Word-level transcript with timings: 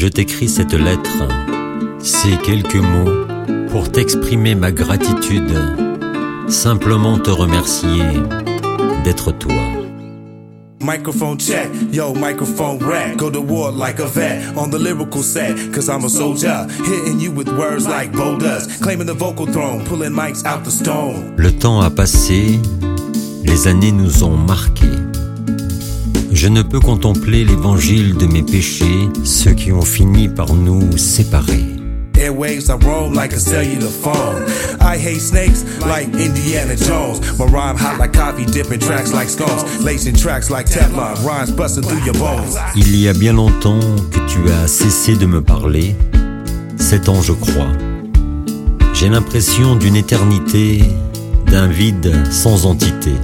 Je 0.00 0.06
t'écris 0.06 0.48
cette 0.48 0.74
lettre, 0.74 1.26
ces 1.98 2.36
quelques 2.44 2.76
mots 2.76 3.26
pour 3.68 3.90
t'exprimer 3.90 4.54
ma 4.54 4.70
gratitude, 4.70 5.50
simplement 6.46 7.18
te 7.18 7.30
remercier 7.30 8.04
d'être 9.02 9.32
toi. 9.32 9.56
Microphone 10.80 11.36
check, 11.36 11.68
yo, 11.90 12.14
microphone 12.14 12.78
rack. 12.78 13.16
Go 13.16 13.28
to 13.28 13.40
war 13.40 13.72
like 13.72 13.98
a 13.98 14.06
vet 14.06 14.56
on 14.56 14.70
the 14.70 14.78
lyrical 14.78 15.20
set. 15.20 15.56
Cause 15.74 15.88
I'm 15.88 16.04
a 16.04 16.08
soldier, 16.08 16.68
hitting 16.84 17.18
you 17.18 17.32
with 17.32 17.48
words 17.48 17.88
like 17.88 18.12
boulders. 18.12 18.68
Claiming 18.80 19.08
the 19.08 19.14
vocal 19.14 19.46
throne, 19.46 19.84
pulling 19.84 20.12
mics 20.12 20.46
out 20.46 20.62
the 20.62 20.70
stone. 20.70 21.34
Le 21.36 21.50
temps 21.50 21.80
a 21.80 21.90
passé, 21.90 22.60
les 23.42 23.66
années 23.66 23.90
nous 23.90 24.22
ont 24.22 24.36
marqués. 24.36 24.86
Je 26.40 26.46
ne 26.46 26.62
peux 26.62 26.78
contempler 26.78 27.44
l'évangile 27.44 28.16
de 28.16 28.26
mes 28.26 28.44
péchés, 28.44 29.08
ceux 29.24 29.54
qui 29.54 29.72
ont 29.72 29.82
fini 29.82 30.28
par 30.28 30.54
nous 30.54 30.96
séparer. 30.96 31.64
Airwaves, 32.16 32.68
I 32.68 32.76
roam 32.80 33.12
like 33.12 33.32
a 33.32 33.40
cellular 33.40 33.90
phone. 33.90 34.46
I 34.80 34.96
hate 34.96 35.20
snakes 35.20 35.64
like 35.80 36.06
Indiana 36.14 36.76
Jones. 36.76 37.18
My 37.40 37.46
rhyme 37.46 37.76
hot 37.76 37.98
like 37.98 38.12
coffee, 38.12 38.44
dipping 38.46 38.78
tracks 38.78 39.12
like 39.12 39.28
scones. 39.28 39.64
Lacing 39.84 40.14
tracks 40.14 40.48
like 40.48 40.66
Teflon, 40.66 41.16
rhymes 41.26 41.50
busting 41.50 41.82
through 41.82 42.04
your 42.04 42.14
bones. 42.14 42.56
Il 42.76 42.94
y 42.94 43.08
a 43.08 43.14
bien 43.14 43.32
longtemps 43.32 43.80
que 44.12 44.20
tu 44.28 44.48
as 44.48 44.68
cessé 44.68 45.16
de 45.16 45.26
me 45.26 45.42
parler. 45.42 45.96
Sept 46.76 47.08
ans, 47.08 47.20
je 47.20 47.32
crois. 47.32 47.72
J'ai 48.94 49.08
l'impression 49.08 49.74
d'une 49.74 49.96
éternité, 49.96 50.84
d'un 51.48 51.66
vide 51.66 52.14
sans 52.30 52.64
entité. 52.64 53.14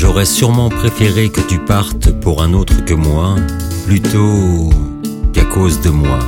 J'aurais 0.00 0.26
sûrement 0.26 0.68
préféré 0.68 1.28
que 1.28 1.40
tu 1.40 1.58
partes 1.58 2.12
pour 2.20 2.40
un 2.40 2.52
autre 2.52 2.84
que 2.84 2.94
moi, 2.94 3.34
plutôt 3.84 4.70
qu'à 5.32 5.44
cause 5.44 5.80
de 5.80 5.90
moi. 5.90 6.20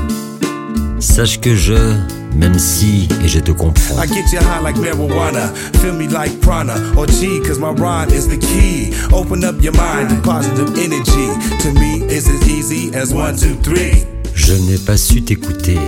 Sache 0.99 1.41
que 1.41 1.55
je, 1.55 1.95
même 2.35 2.59
si, 2.59 3.09
et 3.25 3.29
je 3.29 3.39
te 3.39 3.53
comprends. 3.53 4.03
I 4.03 4.09
get 4.09 4.25
you 4.33 4.41
high 4.41 4.61
like 4.61 4.77
marijuana, 4.77 5.53
feel 5.75 5.93
me 5.93 6.09
like 6.09 6.41
prana 6.41 6.75
or 6.97 7.07
G, 7.07 7.41
cause 7.47 7.61
my 7.61 7.71
rhyme 7.71 8.11
is 8.11 8.27
the 8.27 8.39
key. 8.39 8.93
Open 9.13 9.45
up 9.45 9.63
your 9.63 9.75
mind 9.75 10.09
to 10.11 10.17
positive 10.29 10.77
energy. 10.77 11.29
To 11.61 11.73
me, 11.73 12.03
it's 12.13 12.29
as 12.29 12.49
easy 12.49 12.93
as 12.93 13.15
one, 13.15 13.37
two, 13.37 13.55
three. 13.63 14.05
Je 14.35 14.55
n'ai 14.55 14.79
pas 14.79 14.97
su 14.97 15.23
t'écouter. 15.23 15.79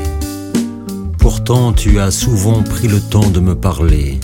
Pourtant, 1.19 1.73
tu 1.73 1.99
as 1.99 2.13
souvent 2.13 2.63
pris 2.63 2.87
le 2.87 3.01
temps 3.01 3.29
de 3.29 3.41
me 3.41 3.57
parler. 3.57 4.21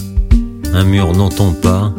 Un 0.72 0.84
mur 0.84 1.12
n'entend 1.12 1.52
pas, 1.60 1.92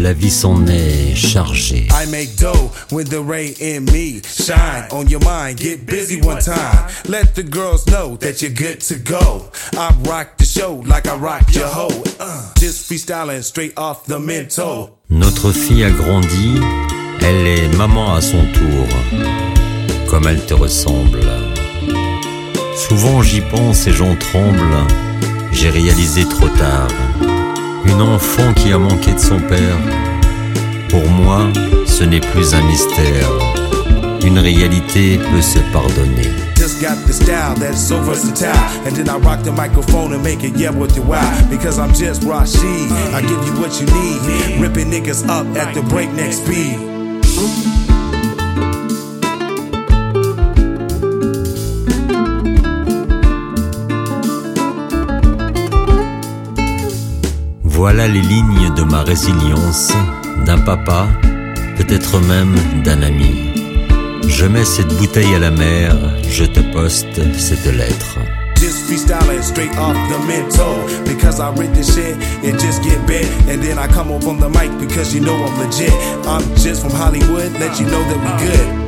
la 0.00 0.12
vie 0.12 0.30
s'en 0.30 0.66
est 0.66 1.14
chargée. 1.14 1.86
I 1.90 2.06
make 2.10 2.36
dough 2.36 2.70
when 2.90 3.06
the 3.06 3.20
ray 3.22 3.54
in 3.60 3.84
me 3.84 4.22
shine 4.24 4.84
on 4.90 5.08
your 5.08 5.20
mind. 5.20 5.58
Get 5.58 5.86
busy 5.86 6.20
one 6.20 6.40
time. 6.40 6.88
Let 7.08 7.34
the 7.34 7.42
girls 7.42 7.86
know 7.86 8.16
that 8.16 8.40
you're 8.40 8.50
good 8.52 8.80
to 8.88 8.94
go. 8.96 9.50
I 9.76 9.92
rock 10.08 10.38
the 10.38 10.44
show 10.44 10.82
like 10.86 11.06
I 11.06 11.16
rock 11.16 11.42
your 11.54 11.66
hoe. 11.66 12.02
Uh, 12.18 12.52
just 12.58 12.90
freestyling 12.90 13.42
straight 13.42 13.76
off 13.76 14.06
the 14.06 14.18
mental. 14.18 14.98
Notre 15.10 15.52
fille 15.52 15.84
a 15.84 15.90
grandi, 15.90 16.60
elle 17.20 17.46
est 17.46 17.76
maman 17.76 18.14
à 18.14 18.20
son 18.20 18.44
tour. 18.52 18.88
Comme 20.08 20.26
elle 20.26 20.44
te 20.46 20.54
ressemble. 20.54 21.20
Souvent 22.76 23.22
j'y 23.22 23.42
pense 23.42 23.86
et 23.86 23.92
j'en 23.92 24.16
tremble. 24.16 24.86
J'ai 25.52 25.68
réalisé 25.68 26.24
trop 26.24 26.48
tard. 26.48 26.88
Une 27.84 28.02
enfant 28.02 28.52
qui 28.54 28.72
a 28.72 28.78
manqué 28.78 29.12
de 29.12 29.18
son 29.18 29.38
père. 29.40 29.76
Pour 30.88 31.08
moi, 31.08 31.40
ce 31.86 32.04
n'est 32.04 32.20
plus 32.20 32.54
un 32.54 32.62
mystère. 32.62 33.28
Une 34.24 34.38
réalité 34.38 35.18
peut 35.18 35.40
se 35.40 35.58
pardonner. 35.72 36.28
Just 36.56 36.82
got 36.82 36.96
the 37.06 37.12
style 37.12 37.54
that's 37.54 37.80
so 37.80 38.02
versatile. 38.02 38.52
And 38.86 38.94
then 38.94 39.08
I 39.08 39.16
rock 39.16 39.42
the 39.42 39.52
microphone 39.52 40.12
and 40.12 40.22
make 40.22 40.44
it 40.44 40.56
yeah 40.56 40.70
with 40.70 40.94
the 40.94 41.00
wow. 41.00 41.48
Because 41.48 41.78
I'm 41.78 41.94
just 41.94 42.22
Rashid. 42.22 42.92
I 43.14 43.22
give 43.22 43.42
you 43.46 43.52
what 43.60 43.80
you 43.80 43.86
need. 43.86 44.60
Ripping 44.60 44.90
niggas 44.90 45.26
up 45.26 45.46
at 45.56 45.74
the 45.74 45.82
breakneck 45.82 46.32
speed. 46.32 46.78
Voilà 58.00 58.14
les 58.14 58.22
lignes 58.22 58.72
de 58.74 58.82
ma 58.82 59.02
résilience, 59.02 59.92
d'un 60.46 60.56
papa, 60.56 61.06
peut-être 61.76 62.18
même 62.20 62.54
d'un 62.82 63.02
ami. 63.02 63.52
Je 64.26 64.46
mets 64.46 64.64
cette 64.64 64.96
bouteille 64.96 65.34
à 65.34 65.38
la 65.38 65.50
mer, 65.50 65.94
je 66.26 66.46
te 66.46 66.60
poste 66.60 67.20
cette 67.36 67.66
lettre. 67.66 68.16
Just 68.56 68.86
freestyling 68.86 69.42
straight 69.42 69.76
off 69.76 69.94
the 70.08 70.18
mental. 70.26 70.76
Because 71.04 71.40
I 71.40 71.50
read 71.50 71.74
this 71.74 71.94
shit, 71.94 72.16
it 72.42 72.58
just 72.58 72.82
get 72.82 73.06
bit. 73.06 73.26
And 73.50 73.60
then 73.62 73.78
I 73.78 73.86
come 73.86 74.10
up 74.10 74.24
on 74.26 74.38
the 74.38 74.48
mic 74.48 74.70
because 74.78 75.14
you 75.14 75.20
know 75.20 75.36
I'm 75.36 75.58
legit. 75.58 75.92
I'm 76.24 76.56
just 76.56 76.80
from 76.80 76.92
Hollywood, 76.92 77.52
let 77.60 77.78
you 77.78 77.84
know 77.84 78.02
that 78.02 78.16
we 78.16 78.46
good. 78.46 78.79